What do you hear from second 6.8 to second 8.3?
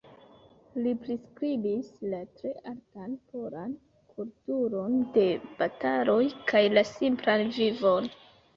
simplan vivon.